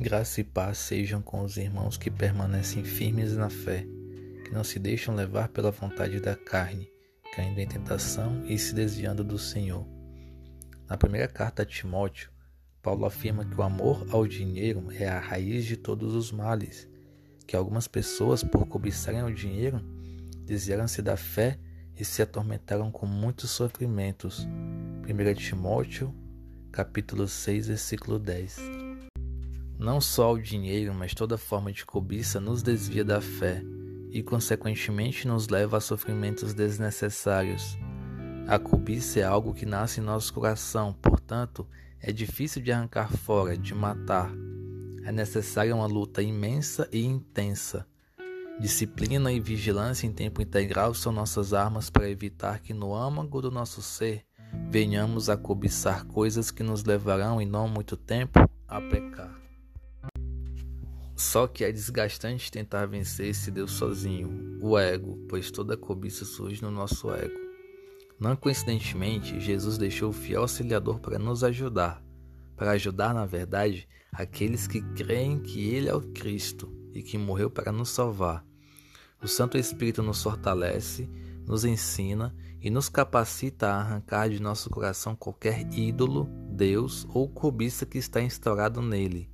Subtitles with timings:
[0.00, 3.84] Graça e paz sejam com os irmãos que permanecem firmes na fé,
[4.44, 6.88] que não se deixam levar pela vontade da carne,
[7.34, 9.84] caindo em tentação e se desviando do Senhor.
[10.88, 12.30] Na primeira carta a Timóteo,
[12.80, 16.88] Paulo afirma que o amor ao dinheiro é a raiz de todos os males,
[17.44, 19.80] que algumas pessoas, por cobiçarem o dinheiro,
[20.44, 21.58] desviaram-se da fé
[21.96, 24.46] e se atormentaram com muitos sofrimentos.
[25.08, 26.14] 1 Timóteo,
[26.70, 28.87] capítulo 6, versículo 10.
[29.78, 33.62] Não só o dinheiro, mas toda forma de cobiça nos desvia da fé
[34.10, 37.78] e, consequentemente, nos leva a sofrimentos desnecessários.
[38.48, 41.64] A cobiça é algo que nasce em nosso coração, portanto,
[42.00, 44.32] é difícil de arrancar fora, de matar.
[45.04, 47.86] É necessária uma luta imensa e intensa.
[48.58, 53.50] Disciplina e vigilância em tempo integral são nossas armas para evitar que no âmago do
[53.50, 54.24] nosso ser
[54.68, 59.47] venhamos a cobiçar coisas que nos levarão em não muito tempo a pecar.
[61.18, 66.62] Só que é desgastante tentar vencer esse Deus sozinho, o ego, pois toda cobiça surge
[66.62, 67.36] no nosso ego.
[68.20, 72.00] Não coincidentemente, Jesus deixou o fiel auxiliador para nos ajudar,
[72.54, 77.50] para ajudar, na verdade, aqueles que creem que Ele é o Cristo e que morreu
[77.50, 78.46] para nos salvar.
[79.20, 81.10] O Santo Espírito nos fortalece,
[81.44, 87.84] nos ensina e nos capacita a arrancar de nosso coração qualquer ídolo, Deus ou cobiça
[87.84, 89.28] que está instaurado nele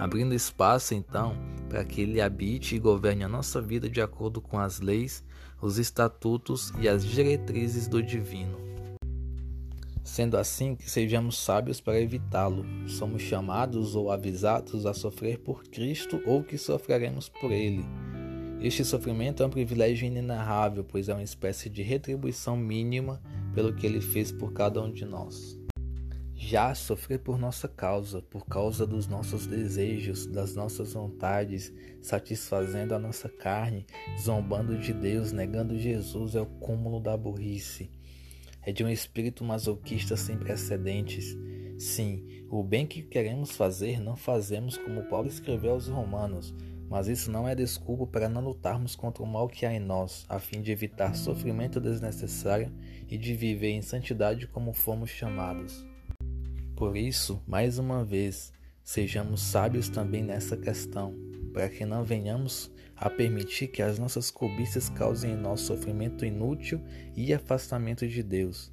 [0.00, 1.36] abrindo espaço então
[1.68, 5.22] para que Ele habite e governe a nossa vida de acordo com as leis,
[5.60, 8.58] os estatutos e as diretrizes do Divino.
[10.02, 12.64] Sendo assim, que sejamos sábios para evitá-lo.
[12.88, 17.84] Somos chamados ou avisados a sofrer por Cristo ou que sofreremos por Ele.
[18.60, 23.22] Este sofrimento é um privilégio inenarrável, pois é uma espécie de retribuição mínima
[23.54, 25.59] pelo que Ele fez por cada um de nós
[26.50, 32.98] já sofrer por nossa causa, por causa dos nossos desejos, das nossas vontades, satisfazendo a
[32.98, 33.86] nossa carne,
[34.20, 37.88] zombando de Deus, negando Jesus, é o cúmulo da burrice.
[38.62, 41.38] É de um espírito masoquista sem precedentes.
[41.78, 46.52] Sim, o bem que queremos fazer não fazemos como Paulo escreveu aos Romanos,
[46.88, 50.26] mas isso não é desculpa para não lutarmos contra o mal que há em nós,
[50.28, 52.72] a fim de evitar sofrimento desnecessário
[53.08, 55.88] e de viver em santidade como fomos chamados.
[56.80, 61.14] Por isso, mais uma vez, sejamos sábios também nessa questão,
[61.52, 66.80] para que não venhamos a permitir que as nossas cobiças causem em nós sofrimento inútil
[67.14, 68.72] e afastamento de Deus.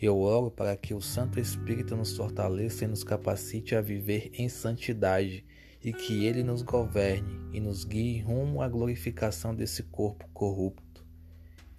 [0.00, 4.48] Eu oro para que o Santo Espírito nos fortaleça e nos capacite a viver em
[4.48, 5.44] santidade
[5.84, 11.04] e que ele nos governe e nos guie rumo à glorificação desse corpo corrupto.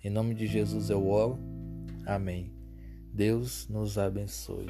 [0.04, 1.40] Em nome de Jesus eu oro.
[2.06, 2.54] Amém.
[3.12, 4.68] Deus nos abençoe.